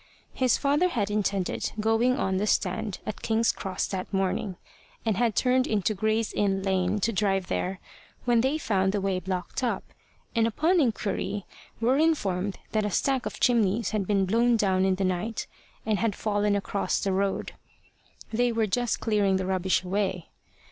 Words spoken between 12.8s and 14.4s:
a stack of chimneys had been